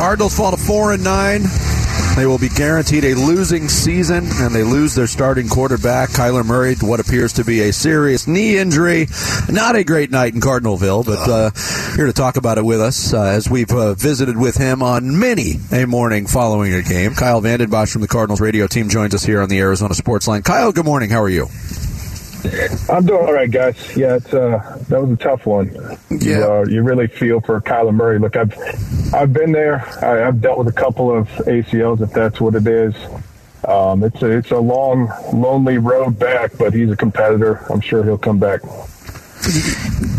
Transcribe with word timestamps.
Cardinals 0.00 0.34
fall 0.34 0.50
to 0.50 0.56
four 0.56 0.94
and 0.94 1.04
nine. 1.04 1.42
They 2.16 2.24
will 2.24 2.38
be 2.38 2.48
guaranteed 2.48 3.04
a 3.04 3.14
losing 3.14 3.68
season, 3.68 4.26
and 4.32 4.54
they 4.54 4.62
lose 4.62 4.94
their 4.94 5.06
starting 5.06 5.46
quarterback, 5.46 6.08
Kyler 6.08 6.42
Murray, 6.42 6.74
to 6.76 6.86
what 6.86 7.00
appears 7.00 7.34
to 7.34 7.44
be 7.44 7.60
a 7.68 7.72
serious 7.74 8.26
knee 8.26 8.56
injury. 8.56 9.08
Not 9.50 9.76
a 9.76 9.84
great 9.84 10.10
night 10.10 10.32
in 10.32 10.40
Cardinalville, 10.40 11.04
but 11.04 11.28
uh, 11.28 11.96
here 11.96 12.06
to 12.06 12.14
talk 12.14 12.38
about 12.38 12.56
it 12.56 12.64
with 12.64 12.80
us, 12.80 13.12
uh, 13.12 13.24
as 13.24 13.50
we've 13.50 13.70
uh, 13.70 13.92
visited 13.92 14.38
with 14.38 14.56
him 14.56 14.82
on 14.82 15.18
many 15.18 15.56
a 15.70 15.84
morning 15.84 16.26
following 16.26 16.72
a 16.72 16.82
game. 16.82 17.12
Kyle 17.12 17.42
Vanden 17.42 17.68
Bosch 17.68 17.92
from 17.92 18.00
the 18.00 18.08
Cardinals 18.08 18.40
radio 18.40 18.66
team 18.66 18.88
joins 18.88 19.14
us 19.14 19.22
here 19.22 19.42
on 19.42 19.50
the 19.50 19.58
Arizona 19.58 19.92
Sports 19.92 20.26
Line. 20.26 20.40
Kyle, 20.40 20.72
good 20.72 20.86
morning. 20.86 21.10
How 21.10 21.20
are 21.20 21.28
you? 21.28 21.48
I'm 22.88 23.06
doing 23.06 23.20
all 23.20 23.32
right, 23.32 23.50
guys. 23.50 23.96
Yeah, 23.96 24.16
it's 24.16 24.32
uh, 24.32 24.82
that 24.88 25.00
was 25.00 25.10
a 25.10 25.16
tough 25.16 25.46
one. 25.46 25.70
Yeah, 26.10 26.18
you, 26.38 26.44
uh, 26.44 26.64
you 26.68 26.82
really 26.82 27.06
feel 27.06 27.40
for 27.40 27.60
Kyler 27.60 27.94
Murray. 27.94 28.18
Look, 28.18 28.36
I've 28.36 28.54
I've 29.12 29.32
been 29.32 29.52
there. 29.52 29.86
I, 30.02 30.26
I've 30.26 30.40
dealt 30.40 30.58
with 30.58 30.68
a 30.68 30.72
couple 30.72 31.14
of 31.14 31.28
ACLs, 31.28 32.00
if 32.00 32.12
that's 32.12 32.40
what 32.40 32.54
it 32.54 32.66
is. 32.66 32.94
Um, 33.66 34.02
it's 34.04 34.22
a 34.22 34.30
it's 34.30 34.50
a 34.50 34.58
long, 34.58 35.12
lonely 35.32 35.78
road 35.78 36.18
back, 36.18 36.52
but 36.58 36.72
he's 36.72 36.90
a 36.90 36.96
competitor. 36.96 37.64
I'm 37.70 37.80
sure 37.80 38.02
he'll 38.04 38.18
come 38.18 38.38
back. 38.38 38.62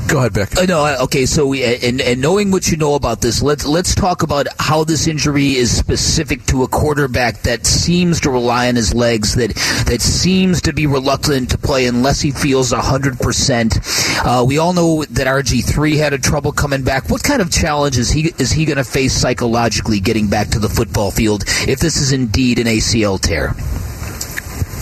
Go 0.08 0.18
ahead, 0.18 0.34
Beck. 0.34 0.58
Uh, 0.58 0.66
no, 0.66 0.98
okay. 1.04 1.26
So, 1.26 1.48
we, 1.48 1.64
and, 1.64 2.02
and 2.02 2.20
knowing 2.20 2.52
what 2.52 2.70
you 2.70 2.76
know 2.76 2.96
about 2.96 3.22
this, 3.22 3.42
let's 3.42 3.66
let's 3.66 3.96
talk 3.96 4.24
about 4.24 4.48
how 4.60 4.84
this 4.84 5.08
injury 5.08 5.56
is 5.56 5.76
specific 5.76 6.46
to 6.48 6.64
a 6.64 6.68
quarterback 6.68 7.44
that 7.44 7.66
seems 7.66 8.20
to 8.22 8.30
rely 8.30 8.68
on 8.68 8.76
his 8.76 8.94
legs, 8.94 9.36
that 9.36 9.56
that 9.88 10.02
seems 10.02 10.62
to 10.64 10.74
be 10.74 10.86
reluctant 10.86 11.52
to 11.52 11.58
play 11.58 11.86
unless 11.86 12.20
he 12.20 12.32
feels 12.32 12.74
hundred 12.74 13.22
uh, 13.22 13.24
percent. 13.24 13.80
We 14.46 14.58
all 14.58 14.74
know 14.74 15.06
that 15.06 15.28
RG 15.28 15.64
three 15.66 15.98
had 15.98 16.12
a 16.14 16.18
trouble 16.18 16.52
coming 16.52 16.84
back. 16.84 17.10
What 17.10 17.24
kind 17.24 17.42
of 17.42 17.50
challenge 17.50 17.98
is 17.98 18.10
he 18.10 18.34
is 18.38 18.52
he 18.52 18.66
going 18.66 18.78
to 18.78 18.84
face 18.84 19.14
psychologically 19.14 20.02
getting 20.02 20.28
back 20.30 20.50
to 20.50 20.60
the 20.60 20.70
football 20.70 21.12
field 21.12 21.46
if 21.68 21.80
this 21.80 21.98
is 21.98 22.12
indeed 22.12 22.60
an 22.60 22.68
ACL 22.68 23.20
tear? 23.20 23.56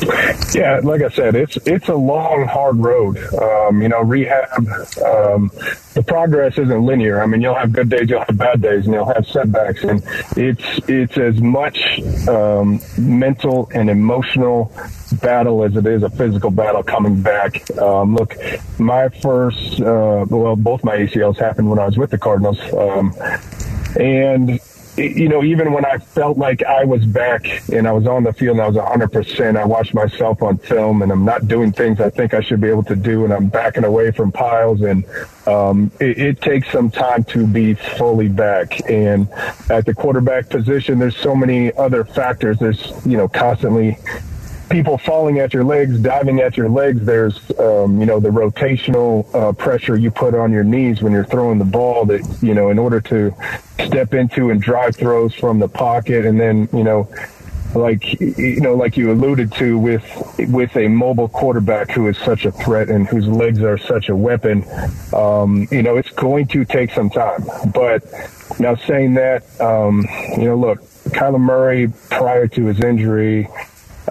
Yeah, 0.56 0.80
like 0.84 1.04
I 1.04 1.10
said, 1.10 1.36
it's 1.36 1.58
it's 1.58 1.90
a 1.90 1.96
long, 1.96 2.48
hard 2.48 2.78
road. 2.78 3.18
Um, 3.36 3.84
you 3.84 3.90
know, 3.90 4.02
rehab. 4.02 4.68
Um, 5.06 5.52
the 5.94 6.04
progress 6.06 6.58
isn't 6.58 6.86
linear. 6.86 7.22
I 7.22 7.28
mean, 7.28 7.42
you'll 7.42 7.54
have 7.54 7.72
good 7.72 7.88
days, 7.90 8.10
you'll 8.10 8.24
have 8.24 8.36
bad 8.36 8.62
days, 8.62 8.86
and 8.86 8.94
you'll 8.96 9.14
have 9.14 9.28
setbacks, 9.28 9.84
and 9.84 10.02
it's 10.36 10.64
it's 10.90 11.18
as 11.18 11.40
much 11.40 12.00
um, 12.28 12.82
mental 12.98 13.70
and 13.76 13.92
emotional 13.92 14.74
battle 15.22 15.64
as 15.64 15.76
it 15.76 15.86
is 15.86 16.02
a 16.02 16.10
physical 16.10 16.50
battle 16.50 16.82
coming 16.82 17.22
back. 17.22 17.70
Um, 17.78 18.16
look, 18.16 18.36
my 18.80 19.10
first, 19.10 19.80
uh, 19.82 20.26
well, 20.30 20.56
both 20.56 20.84
my 20.84 20.98
ACLs 20.98 21.38
happened 21.38 21.70
when 21.70 21.78
I 21.80 21.86
was 21.86 21.98
with 21.98 22.10
the 22.10 22.18
Cardinals, 22.18 22.60
um, 22.74 23.14
and 24.00 24.60
you 24.98 25.30
know, 25.30 25.44
even 25.44 25.72
when 25.72 25.86
I 25.86 25.98
felt 25.98 26.38
like 26.38 26.64
I 26.64 26.84
was 26.84 27.06
back 27.06 27.46
and 27.72 27.88
I 27.88 27.92
was 27.92 28.08
on 28.08 28.24
the 28.24 28.34
field 28.34 28.58
and 28.58 28.62
I 28.62 28.68
was 28.68 28.78
100%, 28.78 29.58
I 29.58 29.66
watched 29.66 29.94
myself 29.94 30.42
on 30.42 30.58
film 30.58 31.02
and 31.02 31.12
I'm 31.12 31.26
not 31.26 31.48
doing 31.48 31.72
things 31.72 32.02
I 32.02 32.10
think 32.10 32.34
I 32.34 32.42
should 32.42 32.62
be 32.62 32.68
able 32.68 32.84
to 32.84 32.96
do 32.96 33.24
and 33.24 33.34
I'm 33.34 33.48
backing 33.48 33.84
away 33.84 34.12
from 34.12 34.32
piles. 34.32 34.82
And 34.82 35.06
um, 35.48 35.92
it, 36.00 36.18
it 36.20 36.42
takes 36.42 36.72
some 36.72 36.92
time 36.92 37.24
to 37.26 37.48
be 37.48 37.74
fully 37.74 38.28
back. 38.28 38.90
And 38.90 39.30
at 39.70 39.86
the 39.86 39.94
quarterback 39.94 40.50
position, 40.50 41.00
there's 41.00 41.18
so 41.18 41.36
many 41.36 41.74
other 41.74 42.04
factors. 42.04 42.60
There's, 42.60 42.92
you 43.06 43.18
know, 43.18 43.28
constantly 43.28 43.98
people 44.70 44.98
falling 44.98 45.40
at 45.40 45.54
your 45.54 45.64
legs, 45.64 46.00
diving 46.00 46.40
at 46.40 46.56
your 46.56 46.70
legs. 46.70 47.04
There's, 47.06 47.38
um, 47.60 48.00
you 48.00 48.06
know, 48.06 48.20
the 48.20 48.30
rotational 48.30 49.34
uh, 49.34 49.52
pressure 49.54 49.98
you 49.98 50.12
put 50.12 50.34
on 50.36 50.52
your 50.52 50.64
knees 50.64 51.02
when 51.02 51.12
you're 51.12 51.26
throwing 51.26 51.60
the 51.60 51.66
ball 51.66 52.06
that, 52.06 52.22
you 52.42 52.54
know, 52.54 52.70
in 52.70 52.80
order 52.80 53.02
to 53.02 53.34
step 53.86 54.14
into 54.14 54.50
and 54.52 54.62
drive 54.62 54.96
throws 54.96 55.34
from 55.34 55.60
the 55.60 55.68
pocket. 55.68 56.26
And 56.26 56.40
then, 56.40 56.70
you 56.72 56.84
know, 56.84 57.10
like, 57.76 58.20
you 58.20 58.62
know, 58.62 58.76
like 58.76 58.98
you 58.98 59.12
alluded 59.12 59.52
to 59.54 59.78
with, 59.78 60.04
with 60.50 60.76
a 60.76 60.88
mobile 60.88 61.28
quarterback 61.28 61.92
who 61.92 62.08
is 62.08 62.18
such 62.18 62.46
a 62.46 62.52
threat 62.52 62.90
and 62.90 63.08
whose 63.08 63.28
legs 63.28 63.62
are 63.62 63.78
such 63.78 64.10
a 64.10 64.16
weapon, 64.16 64.64
um, 65.14 65.68
you 65.72 65.84
know, 65.84 65.98
it's 65.98 66.12
going 66.12 66.48
to 66.48 66.66
take 66.66 66.92
some 66.92 67.10
time. 67.10 67.44
But 67.74 68.04
now 68.60 68.76
saying 68.76 69.16
that, 69.16 69.44
um, 69.62 70.08
you 70.38 70.46
know, 70.46 70.56
look, 70.56 70.82
Kyler 71.10 71.40
Murray 71.40 71.92
prior 72.10 72.48
to 72.48 72.66
his 72.66 72.80
injury, 72.84 73.48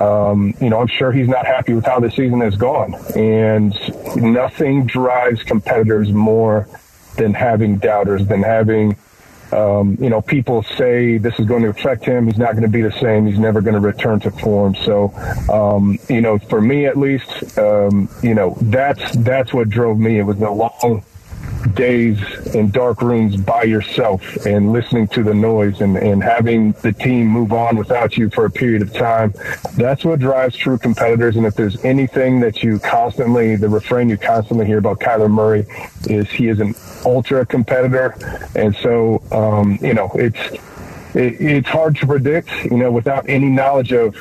um, 0.00 0.54
you 0.60 0.70
know, 0.70 0.80
I'm 0.80 0.86
sure 0.86 1.12
he's 1.12 1.28
not 1.28 1.46
happy 1.46 1.74
with 1.74 1.84
how 1.84 2.00
the 2.00 2.10
season 2.10 2.40
has 2.40 2.56
gone. 2.56 2.94
And 3.16 3.74
nothing 4.16 4.86
drives 4.86 5.42
competitors 5.42 6.10
more 6.12 6.68
than 7.16 7.34
having 7.34 7.78
doubters, 7.78 8.26
than 8.26 8.42
having, 8.42 8.96
um, 9.52 9.96
you 10.00 10.08
know, 10.08 10.20
people 10.20 10.62
say 10.62 11.18
this 11.18 11.38
is 11.38 11.46
going 11.46 11.62
to 11.62 11.68
affect 11.68 12.04
him. 12.04 12.26
He's 12.26 12.38
not 12.38 12.52
going 12.52 12.62
to 12.62 12.68
be 12.68 12.82
the 12.82 12.92
same. 12.92 13.26
He's 13.26 13.38
never 13.38 13.60
going 13.60 13.74
to 13.74 13.80
return 13.80 14.20
to 14.20 14.30
form. 14.30 14.76
So, 14.76 15.12
um, 15.50 15.98
you 16.08 16.20
know, 16.20 16.38
for 16.38 16.60
me 16.60 16.86
at 16.86 16.96
least, 16.96 17.58
um, 17.58 18.08
you 18.22 18.34
know, 18.34 18.56
that's 18.60 19.16
that's 19.16 19.52
what 19.52 19.68
drove 19.68 19.98
me. 19.98 20.18
It 20.18 20.22
was 20.22 20.38
the 20.38 20.50
long 20.50 21.02
days 21.74 22.18
in 22.54 22.70
dark 22.70 23.02
rooms 23.02 23.36
by 23.36 23.62
yourself 23.62 24.22
and 24.46 24.72
listening 24.72 25.08
to 25.08 25.22
the 25.22 25.34
noise 25.34 25.80
and, 25.80 25.96
and 25.96 26.22
having 26.22 26.72
the 26.82 26.92
team 26.92 27.26
move 27.26 27.52
on 27.52 27.76
without 27.76 28.16
you 28.16 28.30
for 28.30 28.44
a 28.44 28.50
period 28.50 28.82
of 28.82 28.92
time. 28.92 29.32
That's 29.76 30.04
what 30.04 30.20
drives 30.20 30.56
true 30.56 30.78
competitors. 30.78 31.36
And 31.36 31.46
if 31.46 31.54
there's 31.54 31.82
anything 31.84 32.40
that 32.40 32.62
you 32.62 32.78
constantly, 32.78 33.56
the 33.56 33.68
refrain 33.68 34.08
you 34.08 34.16
constantly 34.16 34.66
hear 34.66 34.78
about 34.78 35.00
Kyler 35.00 35.30
Murray 35.30 35.66
is 36.04 36.28
he 36.30 36.48
is 36.48 36.60
an 36.60 36.74
ultra 37.04 37.44
competitor. 37.46 38.16
And 38.54 38.74
so, 38.76 39.22
um, 39.32 39.78
you 39.80 39.94
know, 39.94 40.10
it's, 40.14 40.38
it, 41.14 41.40
it's 41.40 41.68
hard 41.68 41.96
to 41.96 42.06
predict, 42.06 42.50
you 42.64 42.76
know, 42.76 42.90
without 42.90 43.28
any 43.28 43.48
knowledge 43.48 43.92
of 43.92 44.14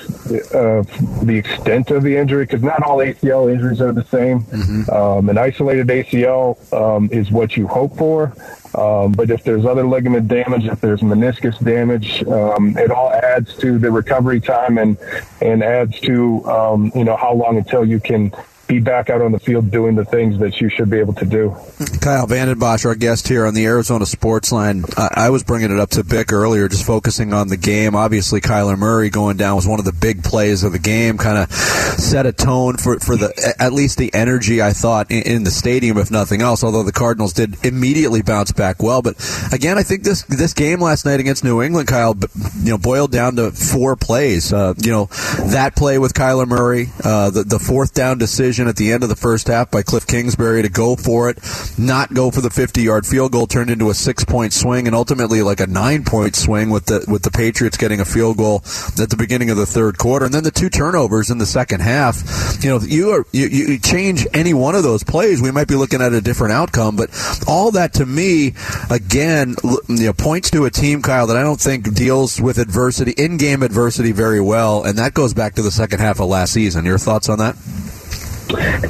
of 0.53 1.25
the 1.25 1.37
extent 1.37 1.91
of 1.91 2.03
the 2.03 2.15
injury, 2.15 2.45
because 2.45 2.63
not 2.63 2.83
all 2.83 2.97
ACL 2.97 3.51
injuries 3.51 3.81
are 3.81 3.91
the 3.91 4.05
same. 4.05 4.41
Mm-hmm. 4.43 4.89
Um, 4.91 5.29
an 5.29 5.37
isolated 5.37 5.87
ACL 5.87 6.73
um, 6.73 7.09
is 7.11 7.31
what 7.31 7.57
you 7.57 7.67
hope 7.67 7.97
for, 7.97 8.33
um, 8.75 9.11
but 9.11 9.29
if 9.29 9.43
there's 9.43 9.65
other 9.65 9.85
ligament 9.85 10.27
damage, 10.27 10.65
if 10.65 10.81
there's 10.81 11.01
meniscus 11.01 11.63
damage, 11.63 12.23
um, 12.27 12.77
it 12.77 12.91
all 12.91 13.11
adds 13.11 13.55
to 13.57 13.79
the 13.79 13.91
recovery 13.91 14.39
time 14.39 14.77
and 14.77 14.97
and 15.41 15.63
adds 15.63 15.99
to 16.01 16.45
um, 16.45 16.91
you 16.95 17.03
know 17.03 17.15
how 17.15 17.33
long 17.33 17.57
until 17.57 17.85
you 17.85 17.99
can 17.99 18.31
be 18.67 18.79
back 18.79 19.09
out 19.09 19.21
on 19.21 19.31
the 19.31 19.39
field 19.39 19.71
doing 19.71 19.95
the 19.95 20.03
things 20.03 20.37
that 20.39 20.59
you 20.59 20.69
should 20.69 20.89
be 20.89 20.99
able 20.99 21.13
to 21.13 21.25
do. 21.25 21.55
Kyle 22.01 22.27
Vanden 22.27 22.59
Bosch, 22.59 22.85
our 22.85 22.95
guest 22.95 23.27
here 23.27 23.45
on 23.45 23.53
the 23.53 23.65
Arizona 23.65 24.05
Sports 24.05 24.51
Line. 24.51 24.83
I, 24.97 25.09
I 25.15 25.29
was 25.29 25.43
bringing 25.43 25.71
it 25.71 25.79
up 25.79 25.91
to 25.91 26.03
Bick 26.03 26.33
earlier, 26.33 26.67
just 26.67 26.85
focusing 26.85 27.33
on 27.33 27.47
the 27.47 27.57
game. 27.57 27.95
Obviously, 27.95 28.41
Kyler 28.41 28.77
Murray 28.77 29.09
going 29.09 29.37
down 29.37 29.55
was 29.55 29.65
one 29.65 29.79
of 29.79 29.85
the 29.85 29.93
big 29.93 30.23
plays 30.23 30.63
of 30.63 30.73
the 30.73 30.79
game, 30.79 31.17
kind 31.17 31.37
of 31.37 31.51
set 31.51 32.25
a 32.25 32.33
tone 32.33 32.77
for, 32.77 32.99
for 32.99 33.15
the 33.15 33.55
at 33.57 33.71
least 33.71 33.97
the 33.97 34.13
energy 34.13 34.61
I 34.61 34.73
thought 34.73 35.09
in, 35.09 35.23
in, 35.23 35.43
the 35.43 35.51
stadium, 35.51 35.97
if 35.97 36.11
nothing 36.11 36.41
else. 36.41 36.63
Although 36.63 36.83
the 36.83 36.91
Cardinals 36.91 37.33
did 37.33 37.65
immediately 37.65 38.21
bounce 38.21 38.51
back 38.51 38.83
well, 38.83 39.01
but 39.01 39.15
again, 39.53 39.77
I 39.77 39.83
think 39.83 40.03
this 40.03 40.23
this 40.23 40.53
game 40.53 40.81
last 40.81 41.05
night 41.05 41.19
against 41.19 41.43
New 41.43 41.61
England, 41.61 41.87
Kyle, 41.87 42.15
you 42.57 42.71
know, 42.71 42.77
boiled 42.77 43.11
down 43.11 43.37
to 43.37 43.51
four 43.51 43.95
plays. 43.95 44.51
Uh, 44.51 44.73
you 44.77 44.91
know, 44.91 45.05
that 45.51 45.75
play 45.75 45.97
with 45.97 46.13
Kyler 46.13 46.47
Murray, 46.47 46.89
uh, 47.03 47.29
the 47.29 47.43
the 47.43 47.59
fourth 47.59 47.93
down 47.93 48.17
decision 48.17 48.56
decision 48.57 48.67
at 48.67 48.75
the 48.75 48.91
end 48.91 49.03
of 49.03 49.09
the 49.09 49.15
first 49.15 49.47
half 49.47 49.69
by 49.69 49.83
Cliff 49.83 50.07
Kingsbury 50.07 50.61
to 50.63 50.69
go 50.69 50.95
for 50.95 51.29
it, 51.29 51.37
not 51.77 52.13
go 52.13 52.31
for 52.31 52.41
the 52.41 52.49
50 52.49 52.81
yard 52.81 53.05
field 53.05 53.31
goal 53.31 53.45
turned 53.45 53.69
into 53.69 53.89
a 53.89 53.93
six 53.93 54.25
point 54.25 54.53
swing 54.53 54.87
and 54.87 54.95
ultimately 54.95 55.41
like 55.41 55.59
a 55.59 55.67
nine 55.67 56.03
point 56.03 56.35
swing 56.35 56.69
with 56.69 56.85
the 56.85 57.05
with 57.07 57.23
the 57.23 57.31
Patriots 57.31 57.77
getting 57.77 57.99
a 57.99 58.05
field 58.05 58.37
goal 58.37 58.63
at 58.99 59.09
the 59.09 59.15
beginning 59.17 59.49
of 59.49 59.57
the 59.57 59.65
third 59.65 59.97
quarter, 59.97 60.25
and 60.25 60.33
then 60.33 60.43
the 60.43 60.51
two 60.51 60.69
turnovers 60.69 61.29
in 61.29 61.37
the 61.37 61.45
second 61.45 61.81
half. 61.81 62.17
You 62.63 62.69
know, 62.69 62.79
you 62.79 63.11
are 63.11 63.25
you, 63.31 63.47
you 63.47 63.79
change 63.79 64.25
any 64.33 64.53
one 64.53 64.75
of 64.75 64.83
those 64.83 65.03
plays, 65.03 65.41
we 65.41 65.51
might 65.51 65.67
be 65.67 65.75
looking 65.75 66.01
at 66.01 66.13
a 66.13 66.21
different 66.21 66.53
outcome. 66.53 66.95
But 66.95 67.09
all 67.47 67.71
that 67.71 67.93
to 67.95 68.05
me, 68.05 68.53
again, 68.89 69.55
you 69.87 70.07
know, 70.07 70.13
points 70.13 70.49
to 70.51 70.65
a 70.65 70.71
team, 70.71 71.01
Kyle, 71.01 71.27
that 71.27 71.37
I 71.37 71.43
don't 71.43 71.59
think 71.59 71.93
deals 71.93 72.41
with 72.41 72.57
adversity, 72.57 73.11
in 73.11 73.37
game 73.37 73.61
adversity, 73.61 74.11
very 74.11 74.41
well, 74.41 74.83
and 74.83 74.97
that 74.97 75.13
goes 75.13 75.33
back 75.33 75.55
to 75.55 75.61
the 75.61 75.71
second 75.71 75.99
half 75.99 76.19
of 76.19 76.27
last 76.27 76.53
season. 76.53 76.85
Your 76.85 76.97
thoughts 76.97 77.29
on 77.29 77.39
that? 77.39 77.55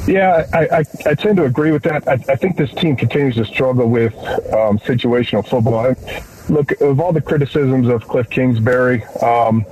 Yeah, 0.06 0.46
I, 0.52 0.58
I, 0.58 0.84
I, 1.06 1.14
tend 1.14 1.36
to 1.38 1.44
agree 1.44 1.72
with 1.72 1.82
that. 1.84 2.06
I, 2.06 2.12
I, 2.12 2.36
think 2.36 2.56
this 2.56 2.72
team 2.74 2.96
continues 2.96 3.34
to 3.36 3.44
struggle 3.44 3.88
with 3.88 4.14
um, 4.52 4.78
situational 4.78 5.46
football. 5.46 5.94
Look, 6.48 6.80
of 6.80 7.00
all 7.00 7.12
the 7.12 7.20
criticisms 7.20 7.88
of 7.88 8.06
Cliff 8.06 8.30
Kingsbury, 8.30 9.04
um, 9.22 9.66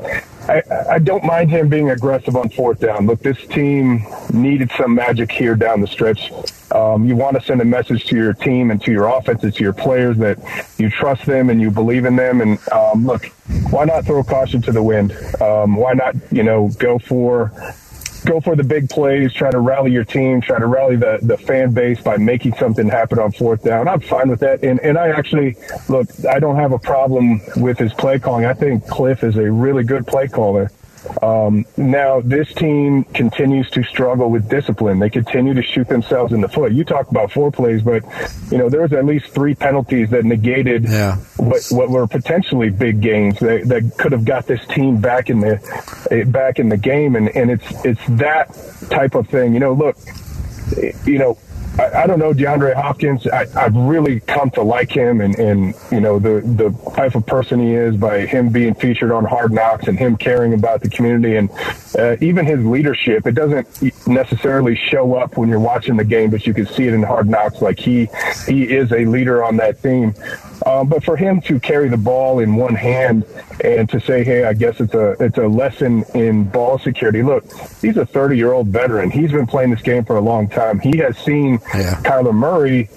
I, 0.48 0.62
I, 0.90 0.98
don't 0.98 1.24
mind 1.24 1.50
him 1.50 1.68
being 1.68 1.90
aggressive 1.90 2.36
on 2.36 2.50
fourth 2.50 2.80
down. 2.80 3.06
Look, 3.06 3.20
this 3.20 3.38
team 3.46 4.04
needed 4.32 4.70
some 4.76 4.94
magic 4.94 5.30
here 5.30 5.54
down 5.54 5.80
the 5.80 5.86
stretch. 5.86 6.32
Um, 6.72 7.06
you 7.06 7.16
want 7.16 7.38
to 7.38 7.42
send 7.42 7.60
a 7.60 7.64
message 7.64 8.04
to 8.06 8.16
your 8.16 8.34
team 8.34 8.70
and 8.70 8.82
to 8.82 8.92
your 8.92 9.06
offense 9.06 9.40
to 9.40 9.62
your 9.62 9.72
players 9.72 10.16
that 10.18 10.38
you 10.78 10.90
trust 10.90 11.24
them 11.26 11.48
and 11.48 11.60
you 11.60 11.70
believe 11.70 12.04
in 12.04 12.16
them. 12.16 12.40
And 12.40 12.58
um, 12.72 13.06
look, 13.06 13.26
why 13.70 13.84
not 13.84 14.04
throw 14.04 14.22
caution 14.22 14.60
to 14.62 14.72
the 14.72 14.82
wind? 14.82 15.12
Um, 15.40 15.76
why 15.76 15.94
not, 15.94 16.14
you 16.30 16.42
know, 16.42 16.70
go 16.78 16.98
for 16.98 17.52
go 18.26 18.40
for 18.40 18.56
the 18.56 18.64
big 18.64 18.90
plays, 18.90 19.32
try 19.32 19.50
to 19.50 19.58
rally 19.58 19.92
your 19.92 20.04
team, 20.04 20.40
try 20.40 20.58
to 20.58 20.66
rally 20.66 20.96
the, 20.96 21.18
the 21.22 21.38
fan 21.38 21.72
base 21.72 22.00
by 22.00 22.16
making 22.18 22.54
something 22.56 22.88
happen 22.88 23.18
on 23.18 23.32
fourth 23.32 23.62
down. 23.62 23.88
I'm 23.88 24.00
fine 24.00 24.28
with 24.28 24.40
that. 24.40 24.62
And, 24.62 24.80
and 24.80 24.98
I 24.98 25.08
actually, 25.08 25.56
look, 25.88 26.08
I 26.28 26.38
don't 26.38 26.56
have 26.56 26.72
a 26.72 26.78
problem 26.78 27.40
with 27.56 27.78
his 27.78 27.94
play 27.94 28.18
calling. 28.18 28.44
I 28.44 28.52
think 28.52 28.86
Cliff 28.86 29.24
is 29.24 29.36
a 29.36 29.50
really 29.50 29.84
good 29.84 30.06
play 30.06 30.28
caller. 30.28 30.70
Um, 31.22 31.64
now, 31.76 32.20
this 32.20 32.52
team 32.54 33.04
continues 33.04 33.70
to 33.70 33.82
struggle 33.82 34.30
with 34.30 34.48
discipline. 34.48 34.98
They 34.98 35.10
continue 35.10 35.54
to 35.54 35.62
shoot 35.62 35.88
themselves 35.88 36.32
in 36.32 36.40
the 36.40 36.48
foot. 36.48 36.72
You 36.72 36.84
talk 36.84 37.10
about 37.10 37.32
four 37.32 37.50
plays, 37.50 37.82
but 37.82 38.02
you 38.50 38.58
know 38.58 38.68
there 38.68 38.82
was 38.82 38.92
at 38.92 39.04
least 39.04 39.28
three 39.28 39.54
penalties 39.54 40.10
that 40.10 40.24
negated 40.24 40.84
yeah. 40.84 41.16
what, 41.36 41.62
what 41.70 41.90
were 41.90 42.06
potentially 42.06 42.70
big 42.70 43.00
games 43.00 43.38
that, 43.40 43.68
that 43.68 43.96
could 43.98 44.12
have 44.12 44.24
got 44.24 44.46
this 44.46 44.64
team 44.66 45.00
back 45.00 45.30
in 45.30 45.40
the 45.40 46.06
eh, 46.10 46.24
back 46.24 46.58
in 46.58 46.68
the 46.68 46.76
game. 46.76 47.16
And, 47.16 47.28
and 47.36 47.50
it's 47.50 47.84
it's 47.84 48.06
that 48.18 48.54
type 48.90 49.14
of 49.14 49.28
thing. 49.28 49.54
You 49.54 49.60
know, 49.60 49.72
look, 49.72 49.96
you 51.04 51.18
know, 51.18 51.38
I, 51.78 52.02
I 52.02 52.06
don't 52.06 52.18
know 52.18 52.32
DeAndre 52.32 52.74
Hopkins. 52.74 53.26
I, 53.26 53.46
I've 53.54 53.74
really 53.74 54.20
come 54.20 54.50
to 54.52 54.62
like 54.62 54.90
him, 54.90 55.20
and, 55.20 55.38
and 55.38 55.74
you 55.90 56.00
know 56.00 56.18
the 56.18 56.40
the 56.40 56.70
type 56.92 57.14
of 57.14 57.26
person 57.26 57.60
he 57.60 57.74
is 57.74 57.96
by 57.96 58.26
him 58.26 58.48
being 58.48 58.74
featured 58.74 59.12
on 59.12 59.24
Hard 59.24 59.52
Knocks 59.52 59.88
and 59.88 59.98
him 59.98 60.16
caring 60.16 60.54
about 60.54 60.80
the 60.80 60.88
community 60.88 61.36
and 61.36 61.50
uh, 61.98 62.16
even 62.20 62.46
his 62.46 62.64
leadership. 62.64 63.26
It 63.26 63.34
doesn't 63.34 63.66
necessarily 64.06 64.76
show 64.76 65.14
up 65.14 65.36
when 65.36 65.48
you're 65.48 65.60
watching 65.60 65.96
the 65.96 66.04
game, 66.04 66.30
but 66.30 66.46
you 66.46 66.54
can 66.54 66.66
see 66.66 66.86
it 66.86 66.94
in 66.94 67.02
Hard 67.02 67.28
Knocks. 67.28 67.60
Like 67.60 67.78
he 67.78 68.08
he 68.46 68.64
is 68.64 68.92
a 68.92 69.04
leader 69.04 69.44
on 69.44 69.56
that 69.56 69.82
team. 69.82 70.14
Um, 70.64 70.88
but 70.88 71.04
for 71.04 71.16
him 71.16 71.40
to 71.42 71.60
carry 71.60 71.88
the 71.88 71.96
ball 71.96 72.40
in 72.40 72.56
one 72.56 72.74
hand 72.74 73.24
and 73.62 73.88
to 73.90 74.00
say, 74.00 74.24
"Hey, 74.24 74.44
I 74.44 74.52
guess 74.52 74.80
it's 74.80 74.94
a 74.94 75.10
it's 75.20 75.38
a 75.38 75.46
lesson 75.46 76.04
in 76.14 76.44
ball 76.44 76.78
security." 76.78 77.22
Look, 77.22 77.44
he's 77.80 77.96
a 77.96 78.06
30 78.06 78.36
year 78.36 78.52
old 78.52 78.68
veteran. 78.68 79.10
He's 79.10 79.32
been 79.32 79.46
playing 79.46 79.70
this 79.70 79.82
game 79.82 80.04
for 80.04 80.16
a 80.16 80.20
long 80.20 80.48
time. 80.48 80.80
He 80.80 80.98
has 80.98 81.16
seen 81.18 81.60
yeah. 81.74 82.00
Kyler 82.02 82.34
Murray 82.34 82.88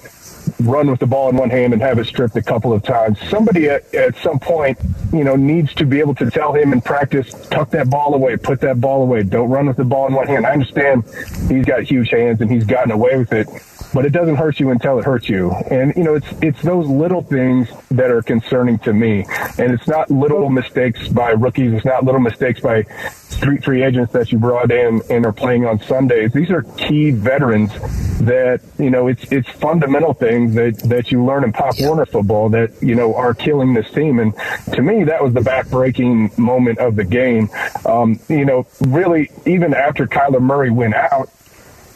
run 0.59 0.89
with 0.91 1.00
the 1.00 1.07
ball 1.07 1.29
in 1.29 1.38
one 1.38 1.50
hand 1.50 1.73
and 1.73 1.81
have 1.81 2.00
it 2.00 2.06
stripped 2.06 2.35
a 2.35 2.41
couple 2.41 2.73
of 2.73 2.83
times. 2.83 3.17
Somebody 3.29 3.69
at, 3.69 3.94
at 3.94 4.15
some 4.17 4.39
point, 4.39 4.77
you 5.13 5.23
know, 5.23 5.35
needs 5.35 5.73
to 5.75 5.85
be 5.85 6.00
able 6.00 6.15
to 6.15 6.29
tell 6.29 6.53
him 6.53 6.73
in 6.73 6.81
practice, 6.81 7.33
tuck 7.50 7.69
that 7.71 7.89
ball 7.89 8.13
away, 8.13 8.38
put 8.38 8.61
that 8.61 8.81
ball 8.81 9.01
away. 9.01 9.23
Don't 9.23 9.50
run 9.50 9.67
with 9.67 9.77
the 9.77 9.85
ball 9.85 10.07
in 10.07 10.13
one 10.13 10.27
hand. 10.27 10.45
I 10.45 10.51
understand 10.51 11.03
he's 11.50 11.65
got 11.65 11.83
huge 11.83 12.09
hands 12.09 12.41
and 12.41 12.51
he's 12.51 12.65
gotten 12.65 12.91
away 12.91 13.17
with 13.17 13.31
it 13.33 13.47
but 13.94 14.06
it 14.06 14.12
doesn't 14.12 14.36
hurt 14.36 14.59
you 14.59 14.69
until 14.71 15.00
it 15.00 15.06
hurts 15.06 15.30
you. 15.30 15.51
And 15.71 15.94
you 15.95 16.03
know, 16.03 16.15
it's 16.15 16.27
it's 16.41 16.62
those 16.62 16.88
little 16.88 17.21
things 17.21 17.69
that 17.91 18.12
are 18.12 18.21
concerning 18.21 18.80
to 18.80 18.94
me. 18.94 19.25
And 19.57 19.71
it's 19.71 19.88
not 19.88 20.09
little 20.12 20.50
mistakes 20.50 21.07
by 21.07 21.31
rookies. 21.31 21.74
It's 21.74 21.86
not 21.86 22.03
little 22.03 22.21
mistakes 22.21 22.59
by 22.59 22.83
street 23.30 23.63
free 23.63 23.83
agents 23.83 24.12
that 24.13 24.31
you 24.31 24.38
brought 24.38 24.71
in 24.71 25.01
and 25.09 25.25
are 25.25 25.31
playing 25.31 25.65
on 25.65 25.80
Sundays. 25.81 26.33
These 26.33 26.51
are 26.51 26.63
key 26.77 27.12
veterans 27.12 27.71
that 28.19 28.62
you 28.77 28.89
know 28.89 29.07
it's 29.07 29.31
it's 29.31 29.50
fundamental 29.50 30.13
things 30.13 30.53
that 30.56 30.77
that 30.89 31.12
you 31.12 31.24
learn 31.24 31.44
in 31.44 31.53
Pop. 31.53 31.75
Warner 31.80 32.06
football 32.06 32.50
that 32.50 32.71
you 32.81 32.95
know 32.95 33.15
are 33.15 33.33
killing 33.33 33.74
this 33.74 33.89
team. 33.92 34.19
And 34.19 34.33
to 34.74 34.81
me, 34.81 35.03
that 35.06 35.24
was 35.24 35.33
the 35.33 35.39
backbreaking 35.39 36.38
moment 36.38 36.80
of 36.80 36.95
the 36.95 37.06
game. 37.06 37.50
Um, 37.85 38.19
you 38.27 38.45
know, 38.45 38.68
really, 38.81 39.31
even 39.45 39.74
after 39.74 40.07
Kyler 40.07 40.42
Murray 40.42 40.69
went 40.69 40.95
out 40.95 41.30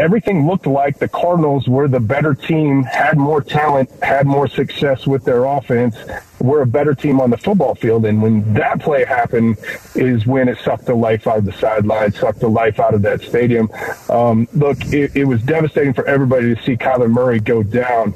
everything 0.04 0.46
looked 0.46 0.68
like 0.68 1.00
the 1.00 1.08
Cardinals 1.08 1.66
were 1.66 1.88
the 1.88 2.00
better 2.00 2.36
team, 2.36 2.84
had 2.84 3.18
more 3.18 3.42
talent, 3.42 3.90
had 4.04 4.28
more 4.28 4.50
success 4.50 5.08
with 5.08 5.24
their 5.24 5.46
offense, 5.46 5.96
were 6.42 6.62
a 6.62 6.68
better 6.68 6.94
team 6.94 7.22
on 7.22 7.30
the 7.30 7.38
football 7.38 7.74
field. 7.74 8.06
And 8.06 8.22
when 8.22 8.54
that 8.54 8.82
play 8.82 9.06
happened 9.06 9.58
is 9.96 10.26
when 10.26 10.50
it 10.50 10.58
sucked 10.60 10.86
the 10.88 10.94
life 10.94 11.26
out 11.26 11.38
of 11.38 11.46
the 11.46 11.54
sideline, 11.54 12.12
sucked 12.12 12.42
the 12.42 12.50
life 12.50 12.82
out 12.82 12.94
of 12.94 13.02
that 13.04 13.22
stadium. 13.22 13.70
Um, 14.10 14.46
look, 14.54 14.78
it, 14.88 15.16
it 15.16 15.24
was 15.24 15.42
devastating 15.44 15.94
for 15.94 16.06
everybody 16.06 16.54
to 16.54 16.62
see 16.64 16.76
Kyler 16.76 17.10
Murray 17.10 17.40
go 17.40 17.64
down, 17.64 18.14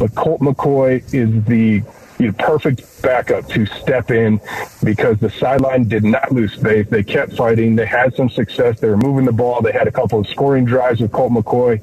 but 0.00 0.12
Colt 0.16 0.40
McCoy 0.40 1.02
is 1.14 1.44
the 1.44 1.82
you 2.18 2.32
perfect 2.32 3.02
backup 3.02 3.48
to 3.48 3.66
step 3.66 4.10
in 4.10 4.40
because 4.82 5.18
the 5.18 5.30
sideline 5.30 5.88
did 5.88 6.04
not 6.04 6.32
lose 6.32 6.54
faith. 6.54 6.90
They 6.90 7.02
kept 7.02 7.34
fighting. 7.34 7.76
They 7.76 7.86
had 7.86 8.14
some 8.14 8.28
success. 8.28 8.80
They 8.80 8.88
were 8.88 8.96
moving 8.96 9.24
the 9.24 9.32
ball. 9.32 9.62
They 9.62 9.72
had 9.72 9.86
a 9.86 9.92
couple 9.92 10.20
of 10.20 10.26
scoring 10.28 10.64
drives 10.64 11.00
with 11.00 11.12
Colt 11.12 11.32
McCoy. 11.32 11.78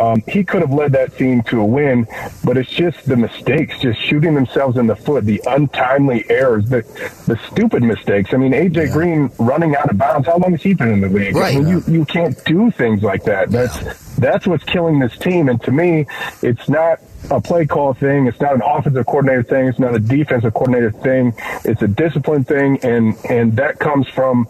Um, 0.00 0.22
he 0.28 0.44
could 0.44 0.60
have 0.60 0.72
led 0.72 0.92
that 0.92 1.16
team 1.16 1.42
to 1.44 1.60
a 1.60 1.64
win, 1.64 2.06
but 2.44 2.56
it's 2.56 2.70
just 2.70 3.04
the 3.06 3.16
mistakes, 3.16 3.78
just 3.80 4.00
shooting 4.00 4.34
themselves 4.34 4.76
in 4.76 4.86
the 4.86 4.96
foot, 4.96 5.24
the 5.24 5.42
untimely 5.46 6.24
errors, 6.30 6.68
the 6.68 6.82
the 7.26 7.38
stupid 7.50 7.82
mistakes. 7.82 8.32
I 8.32 8.36
mean, 8.36 8.52
AJ 8.52 8.76
yeah. 8.76 8.92
Green 8.92 9.30
running 9.38 9.76
out 9.76 9.90
of 9.90 9.98
bounds. 9.98 10.26
How 10.26 10.38
long 10.38 10.52
has 10.52 10.62
he 10.62 10.74
been 10.74 10.90
in 10.90 11.00
the 11.00 11.08
league? 11.08 11.34
Right. 11.34 11.56
I 11.56 11.60
mean, 11.60 11.68
you 11.68 11.82
you 11.86 12.04
can't 12.04 12.42
do 12.44 12.70
things 12.70 13.02
like 13.02 13.24
that. 13.24 13.50
That's 13.50 13.78
that's 14.20 14.46
what's 14.46 14.64
killing 14.64 14.98
this 14.98 15.16
team. 15.18 15.48
And 15.48 15.60
to 15.62 15.70
me, 15.70 16.06
it's 16.42 16.68
not 16.68 17.00
a 17.30 17.40
play 17.40 17.66
call 17.66 17.92
thing. 17.92 18.26
It's 18.26 18.40
not 18.40 18.54
an 18.54 18.62
offensive 18.64 19.04
coordinator 19.06 19.42
thing. 19.42 19.66
It's 19.66 19.78
not 19.78 19.94
a 19.94 19.98
defensive 19.98 20.54
coordinator 20.54 20.90
thing. 20.90 21.34
It's 21.64 21.82
a 21.82 21.88
discipline 21.88 22.44
thing, 22.44 22.78
and 22.82 23.16
and 23.28 23.56
that 23.56 23.78
comes 23.78 24.08
from, 24.08 24.48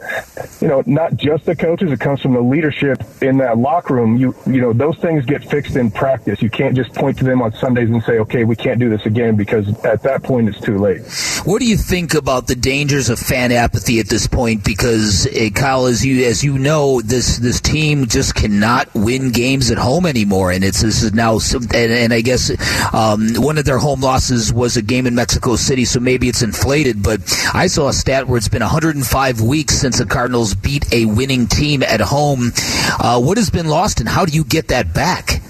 you 0.60 0.68
know, 0.68 0.82
not 0.86 1.16
just 1.16 1.46
the 1.46 1.56
coaches. 1.56 1.90
It 1.90 2.00
comes 2.00 2.20
from 2.20 2.34
the 2.34 2.40
leadership 2.40 3.02
in 3.20 3.38
that 3.38 3.58
locker 3.58 3.94
room. 3.94 4.16
You 4.16 4.34
you 4.46 4.60
know, 4.60 4.72
those 4.72 4.96
things 4.98 5.24
get 5.24 5.44
fixed 5.44 5.76
in 5.76 5.90
practice. 5.90 6.40
You 6.40 6.50
can't 6.50 6.76
just 6.76 6.94
point 6.94 7.18
to 7.18 7.24
them 7.24 7.42
on 7.42 7.52
Sundays 7.52 7.90
and 7.90 8.02
say, 8.04 8.18
okay, 8.20 8.44
we 8.44 8.56
can't 8.56 8.78
do 8.78 8.88
this 8.88 9.04
again 9.04 9.36
because 9.36 9.68
at 9.84 10.02
that 10.02 10.22
point 10.22 10.48
it's 10.48 10.60
too 10.60 10.78
late. 10.78 11.02
What 11.44 11.60
do 11.60 11.66
you 11.66 11.76
think 11.76 12.14
about 12.14 12.46
the 12.46 12.54
dangers 12.54 13.08
of 13.08 13.18
fan 13.18 13.50
apathy 13.52 13.98
at 13.98 14.08
this 14.08 14.26
point? 14.26 14.64
Because 14.64 15.26
uh, 15.26 15.50
Kyle, 15.54 15.86
as 15.86 16.04
you 16.04 16.26
as 16.26 16.44
you 16.44 16.58
know, 16.58 17.00
this 17.00 17.38
this 17.38 17.60
team 17.60 18.06
just 18.06 18.34
cannot 18.34 18.88
win 18.94 19.32
games 19.32 19.59
at 19.68 19.78
home 19.78 20.06
anymore, 20.06 20.52
and 20.52 20.62
it's 20.62 20.80
this 20.80 21.02
is 21.02 21.12
now, 21.12 21.38
and, 21.54 21.74
and 21.74 22.12
I 22.12 22.20
guess 22.20 22.50
um, 22.94 23.34
one 23.34 23.58
of 23.58 23.64
their 23.64 23.78
home 23.78 24.00
losses 24.00 24.52
was 24.52 24.76
a 24.76 24.82
game 24.82 25.06
in 25.06 25.14
Mexico 25.14 25.56
City, 25.56 25.84
so 25.84 25.98
maybe 25.98 26.28
it's 26.28 26.42
inflated. 26.42 27.02
But 27.02 27.20
I 27.52 27.66
saw 27.66 27.88
a 27.88 27.92
stat 27.92 28.28
where 28.28 28.38
it's 28.38 28.48
been 28.48 28.62
105 28.62 29.40
weeks 29.40 29.74
since 29.74 29.98
the 29.98 30.06
Cardinals 30.06 30.54
beat 30.54 30.90
a 30.92 31.06
winning 31.06 31.48
team 31.48 31.82
at 31.82 32.00
home. 32.00 32.52
Uh, 33.00 33.20
what 33.20 33.36
has 33.38 33.50
been 33.50 33.66
lost, 33.66 34.00
and 34.00 34.08
how 34.08 34.24
do 34.24 34.32
you 34.32 34.44
get 34.44 34.68
that 34.68 34.94
back? 34.94 35.42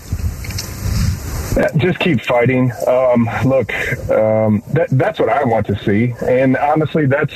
Just 1.77 1.99
keep 1.99 2.21
fighting. 2.23 2.73
Um, 2.87 3.29
look, 3.45 3.73
um, 4.11 4.63
that, 4.73 4.87
that's 4.93 5.19
what 5.19 5.29
I 5.29 5.45
want 5.45 5.67
to 5.67 5.79
see, 5.85 6.15
and 6.23 6.57
honestly, 6.57 7.07
that's 7.07 7.35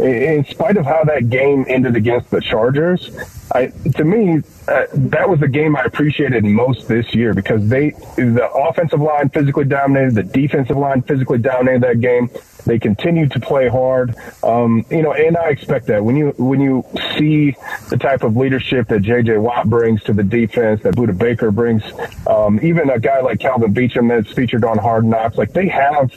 in 0.00 0.44
spite 0.46 0.76
of 0.76 0.84
how 0.84 1.04
that 1.04 1.30
game 1.30 1.64
ended 1.68 1.96
against 1.96 2.30
the 2.30 2.40
Chargers. 2.40 3.10
I, 3.52 3.66
to 3.94 4.04
me, 4.04 4.42
uh, 4.68 4.86
that 4.92 5.28
was 5.28 5.40
the 5.40 5.48
game 5.48 5.76
I 5.76 5.82
appreciated 5.82 6.44
most 6.44 6.88
this 6.88 7.14
year 7.14 7.32
because 7.32 7.68
they, 7.68 7.90
the 8.16 8.50
offensive 8.52 9.00
line 9.00 9.28
physically 9.28 9.64
dominated, 9.64 10.14
the 10.14 10.24
defensive 10.24 10.76
line 10.76 11.02
physically 11.02 11.38
dominated 11.38 11.82
that 11.82 12.00
game. 12.00 12.28
They 12.66 12.80
continued 12.80 13.30
to 13.30 13.40
play 13.40 13.68
hard, 13.68 14.16
um, 14.42 14.84
you 14.90 15.00
know, 15.00 15.12
and 15.12 15.36
I 15.36 15.50
expect 15.50 15.86
that 15.86 16.04
when 16.04 16.16
you 16.16 16.34
when 16.36 16.60
you 16.60 16.84
see 17.16 17.54
the 17.90 17.96
type 17.96 18.24
of 18.24 18.36
leadership 18.36 18.88
that 18.88 19.02
J.J. 19.02 19.38
Watt 19.38 19.70
brings 19.70 20.02
to 20.02 20.12
the 20.12 20.24
defense, 20.24 20.82
that 20.82 20.96
Budda 20.96 21.16
Baker 21.16 21.52
brings, 21.52 21.84
um, 22.26 22.58
even 22.64 22.90
a 22.90 22.98
guy 22.98 23.20
like 23.20 23.38
Kelvin 23.38 23.72
Beachum 23.72 24.08
that's 24.08 24.34
featured 24.34 24.64
on 24.64 24.78
Hard 24.78 25.04
Knocks, 25.04 25.38
like 25.38 25.52
they 25.52 25.68
have 25.68 26.10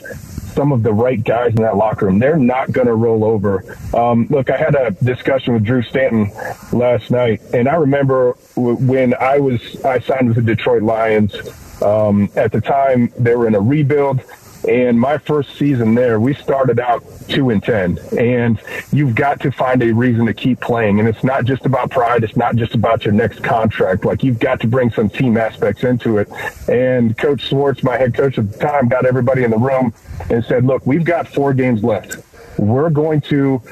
some 0.52 0.72
of 0.72 0.82
the 0.82 0.92
right 0.92 1.22
guys 1.22 1.50
in 1.50 1.62
that 1.62 1.76
locker 1.76 2.06
room. 2.06 2.18
They're 2.18 2.36
not 2.36 2.72
going 2.72 2.86
to 2.86 2.94
roll 2.94 3.24
over. 3.24 3.76
Um, 3.94 4.26
look, 4.30 4.50
I 4.50 4.56
had 4.56 4.74
a 4.74 4.90
discussion 4.90 5.54
with 5.54 5.64
Drew 5.64 5.82
Stanton 5.82 6.30
last 6.72 7.10
night, 7.10 7.40
and 7.54 7.68
I 7.68 7.76
remember 7.76 8.32
when 8.56 9.14
I 9.14 9.38
was 9.38 9.84
I 9.84 10.00
signed 10.00 10.28
with 10.28 10.36
the 10.36 10.54
Detroit 10.54 10.82
Lions. 10.82 11.34
Um, 11.82 12.30
at 12.36 12.52
the 12.52 12.60
time, 12.60 13.12
they 13.18 13.34
were 13.34 13.46
in 13.46 13.54
a 13.54 13.60
rebuild. 13.60 14.20
And 14.68 15.00
my 15.00 15.18
first 15.18 15.56
season 15.56 15.94
there, 15.94 16.20
we 16.20 16.34
started 16.34 16.78
out 16.78 17.02
two 17.28 17.50
and 17.50 17.62
ten. 17.62 17.98
And 18.18 18.60
you've 18.92 19.14
got 19.14 19.40
to 19.40 19.50
find 19.50 19.82
a 19.82 19.92
reason 19.92 20.26
to 20.26 20.34
keep 20.34 20.60
playing. 20.60 21.00
And 21.00 21.08
it's 21.08 21.24
not 21.24 21.44
just 21.44 21.64
about 21.64 21.90
pride. 21.90 22.24
It's 22.24 22.36
not 22.36 22.56
just 22.56 22.74
about 22.74 23.04
your 23.04 23.14
next 23.14 23.42
contract. 23.42 24.04
Like 24.04 24.22
you've 24.22 24.38
got 24.38 24.60
to 24.60 24.66
bring 24.66 24.90
some 24.90 25.08
team 25.08 25.36
aspects 25.36 25.84
into 25.84 26.18
it. 26.18 26.28
And 26.68 27.16
Coach 27.16 27.48
Schwartz, 27.48 27.82
my 27.82 27.96
head 27.96 28.14
coach 28.14 28.38
at 28.38 28.52
the 28.52 28.58
time, 28.58 28.88
got 28.88 29.06
everybody 29.06 29.44
in 29.44 29.50
the 29.50 29.58
room 29.58 29.94
and 30.28 30.44
said, 30.44 30.64
"Look, 30.64 30.86
we've 30.86 31.04
got 31.04 31.28
four 31.28 31.54
games 31.54 31.82
left. 31.82 32.16
We're 32.58 32.90
going 32.90 33.22
to 33.22 33.62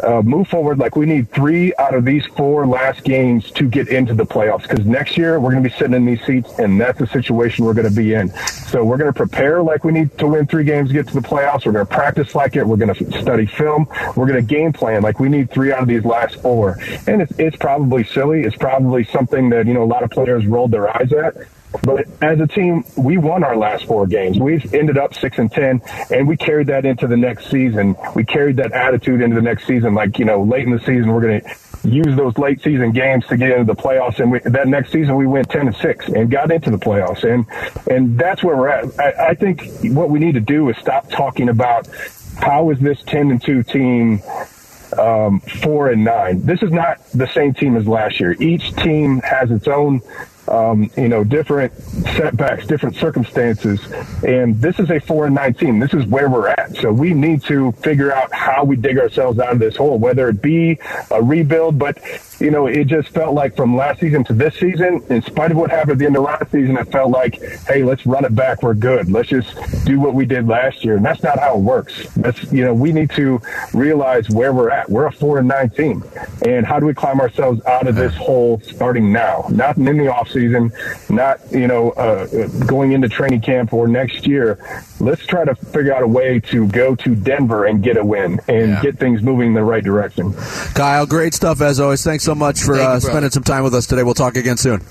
uh, 0.00 0.22
move 0.22 0.48
forward 0.48 0.78
like 0.78 0.96
we 0.96 1.06
need 1.06 1.30
three 1.30 1.72
out 1.78 1.94
of 1.94 2.04
these 2.04 2.24
four 2.36 2.66
last 2.66 3.04
games 3.04 3.50
to 3.52 3.68
get 3.68 3.88
into 3.88 4.14
the 4.14 4.24
playoffs 4.24 4.62
because 4.62 4.84
next 4.86 5.16
year 5.16 5.40
we're 5.40 5.50
going 5.50 5.62
to 5.62 5.68
be 5.68 5.74
sitting 5.74 5.94
in 5.94 6.04
these 6.04 6.24
seats 6.24 6.58
and 6.58 6.80
that's 6.80 6.98
the 6.98 7.06
situation 7.06 7.64
we're 7.64 7.74
going 7.74 7.88
to 7.88 7.94
be 7.94 8.14
in. 8.14 8.28
So 8.68 8.84
we're 8.84 8.96
going 8.96 9.12
to 9.12 9.16
prepare 9.16 9.62
like 9.62 9.84
we 9.84 9.92
need 9.92 10.16
to 10.18 10.26
win 10.26 10.46
three 10.46 10.64
games 10.64 10.88
to 10.88 10.94
get 10.94 11.08
to 11.08 11.14
the 11.14 11.26
playoffs. 11.26 11.66
We're 11.66 11.72
going 11.72 11.86
to 11.86 11.92
practice 11.92 12.34
like 12.34 12.56
it. 12.56 12.66
We're 12.66 12.76
going 12.76 12.94
to 12.94 13.20
study 13.20 13.46
film. 13.46 13.86
We're 14.16 14.26
going 14.26 14.34
to 14.34 14.42
game 14.42 14.72
plan 14.72 15.02
like 15.02 15.20
we 15.20 15.28
need 15.28 15.50
three 15.50 15.72
out 15.72 15.82
of 15.82 15.88
these 15.88 16.04
last 16.04 16.36
four. 16.36 16.78
And 17.06 17.22
it's, 17.22 17.32
it's 17.38 17.56
probably 17.56 18.04
silly. 18.04 18.42
It's 18.42 18.56
probably 18.56 19.04
something 19.04 19.50
that, 19.50 19.66
you 19.66 19.74
know, 19.74 19.82
a 19.82 19.84
lot 19.84 20.02
of 20.02 20.10
players 20.10 20.46
rolled 20.46 20.70
their 20.70 20.88
eyes 20.96 21.12
at. 21.12 21.34
But 21.82 22.06
as 22.22 22.40
a 22.40 22.46
team, 22.46 22.84
we 22.96 23.18
won 23.18 23.44
our 23.44 23.56
last 23.56 23.84
four 23.84 24.06
games. 24.06 24.38
We've 24.38 24.72
ended 24.74 24.96
up 24.96 25.14
six 25.14 25.38
and 25.38 25.50
ten, 25.50 25.82
and 26.10 26.26
we 26.26 26.36
carried 26.36 26.68
that 26.68 26.84
into 26.84 27.06
the 27.06 27.16
next 27.16 27.50
season. 27.50 27.96
We 28.14 28.24
carried 28.24 28.56
that 28.56 28.72
attitude 28.72 29.20
into 29.20 29.36
the 29.36 29.42
next 29.42 29.66
season. 29.66 29.94
Like 29.94 30.18
you 30.18 30.24
know, 30.24 30.42
late 30.42 30.64
in 30.64 30.72
the 30.72 30.80
season, 30.80 31.08
we're 31.08 31.20
going 31.20 31.40
to 31.40 31.88
use 31.88 32.16
those 32.16 32.36
late 32.38 32.62
season 32.62 32.92
games 32.92 33.26
to 33.26 33.36
get 33.36 33.50
into 33.50 33.72
the 33.72 33.80
playoffs. 33.80 34.18
And 34.18 34.32
we, 34.32 34.40
that 34.40 34.66
next 34.66 34.92
season, 34.92 35.16
we 35.16 35.26
went 35.26 35.50
ten 35.50 35.66
and 35.66 35.76
six 35.76 36.08
and 36.08 36.30
got 36.30 36.50
into 36.50 36.70
the 36.70 36.78
playoffs. 36.78 37.24
And 37.24 37.46
and 37.88 38.18
that's 38.18 38.42
where 38.42 38.56
we're 38.56 38.68
at. 38.68 38.98
I, 38.98 39.28
I 39.28 39.34
think 39.34 39.68
what 39.94 40.10
we 40.10 40.18
need 40.18 40.34
to 40.34 40.40
do 40.40 40.68
is 40.70 40.76
stop 40.78 41.10
talking 41.10 41.48
about 41.48 41.86
how 42.38 42.70
is 42.70 42.78
this 42.80 43.02
ten 43.02 43.30
and 43.30 43.42
two 43.42 43.62
team 43.62 44.22
um, 44.98 45.40
four 45.40 45.90
and 45.90 46.04
nine. 46.04 46.44
This 46.44 46.62
is 46.62 46.72
not 46.72 47.04
the 47.12 47.26
same 47.26 47.52
team 47.54 47.76
as 47.76 47.86
last 47.86 48.20
year. 48.20 48.34
Each 48.40 48.74
team 48.76 49.20
has 49.20 49.50
its 49.50 49.68
own 49.68 50.00
um, 50.48 50.90
you 50.96 51.08
know, 51.08 51.24
different 51.24 51.72
setbacks, 52.16 52.66
different 52.66 52.96
circumstances. 52.96 53.80
And 54.22 54.60
this 54.60 54.78
is 54.78 54.90
a 54.90 55.00
four 55.00 55.26
and 55.26 55.34
nine 55.34 55.54
team. 55.54 55.78
This 55.78 55.94
is 55.94 56.06
where 56.06 56.28
we're 56.28 56.48
at. 56.48 56.76
So 56.76 56.92
we 56.92 57.14
need 57.14 57.42
to 57.44 57.72
figure 57.72 58.12
out 58.12 58.32
how 58.32 58.64
we 58.64 58.76
dig 58.76 58.98
ourselves 58.98 59.38
out 59.38 59.52
of 59.52 59.58
this 59.58 59.76
hole, 59.76 59.98
whether 59.98 60.28
it 60.28 60.42
be 60.42 60.78
a 61.10 61.22
rebuild, 61.22 61.78
but 61.78 61.98
you 62.40 62.50
know, 62.50 62.66
it 62.66 62.86
just 62.86 63.08
felt 63.08 63.34
like 63.34 63.56
from 63.56 63.76
last 63.76 64.00
season 64.00 64.24
to 64.24 64.32
this 64.32 64.54
season, 64.54 65.02
in 65.10 65.22
spite 65.22 65.50
of 65.50 65.56
what 65.56 65.70
happened 65.70 65.92
at 65.92 65.98
the 65.98 66.06
end 66.06 66.16
of 66.16 66.22
last 66.22 66.50
season, 66.52 66.76
it 66.76 66.90
felt 66.92 67.10
like, 67.10 67.40
hey, 67.66 67.82
let's 67.82 68.06
run 68.06 68.24
it 68.24 68.34
back. 68.34 68.62
We're 68.62 68.74
good. 68.74 69.10
Let's 69.10 69.28
just 69.28 69.54
do 69.84 69.98
what 69.98 70.14
we 70.14 70.24
did 70.24 70.46
last 70.46 70.84
year. 70.84 70.96
And 70.96 71.04
that's 71.04 71.22
not 71.22 71.38
how 71.38 71.56
it 71.56 71.60
works. 71.60 72.08
That's, 72.14 72.50
you 72.52 72.64
know, 72.64 72.74
we 72.74 72.92
need 72.92 73.10
to 73.10 73.40
realize 73.72 74.30
where 74.30 74.52
we're 74.52 74.70
at. 74.70 74.88
We're 74.88 75.06
a 75.06 75.12
four 75.12 75.38
and 75.38 75.48
nine 75.48 75.70
team. 75.70 76.04
And 76.46 76.64
how 76.64 76.78
do 76.78 76.86
we 76.86 76.94
climb 76.94 77.20
ourselves 77.20 77.64
out 77.66 77.88
of 77.88 77.96
this 77.96 78.14
hole 78.14 78.60
starting 78.64 79.12
now? 79.12 79.46
Not 79.50 79.76
in 79.76 79.84
the 79.84 80.04
offseason, 80.04 80.72
not, 81.10 81.40
you 81.50 81.66
know, 81.66 81.90
uh, 81.92 82.26
going 82.66 82.92
into 82.92 83.08
training 83.08 83.40
camp 83.40 83.72
or 83.72 83.88
next 83.88 84.26
year. 84.26 84.58
Let's 85.00 85.26
try 85.26 85.44
to 85.44 85.54
figure 85.54 85.94
out 85.94 86.02
a 86.02 86.08
way 86.08 86.40
to 86.40 86.68
go 86.68 86.94
to 86.96 87.14
Denver 87.14 87.64
and 87.64 87.82
get 87.82 87.96
a 87.96 88.04
win 88.04 88.40
and 88.48 88.70
yeah. 88.70 88.82
get 88.82 88.98
things 88.98 89.22
moving 89.22 89.48
in 89.48 89.54
the 89.54 89.64
right 89.64 89.82
direction. 89.82 90.34
Kyle, 90.74 91.06
great 91.06 91.34
stuff 91.34 91.60
as 91.60 91.80
always. 91.80 92.04
Thanks 92.04 92.27
so 92.28 92.34
much 92.34 92.62
for 92.62 92.74
uh, 92.74 93.00
spending 93.00 93.30
some 93.30 93.42
time 93.42 93.64
with 93.64 93.74
us 93.74 93.86
today. 93.86 94.02
We'll 94.02 94.12
talk 94.12 94.36
again 94.36 94.58
soon. 94.58 94.82